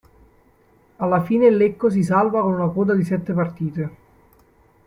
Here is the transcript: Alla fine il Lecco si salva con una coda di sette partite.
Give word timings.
Alla 0.95 1.21
fine 1.21 1.45
il 1.45 1.57
Lecco 1.57 1.87
si 1.91 2.01
salva 2.03 2.41
con 2.41 2.53
una 2.53 2.69
coda 2.69 2.95
di 2.95 3.03
sette 3.03 3.33
partite. 3.33 3.95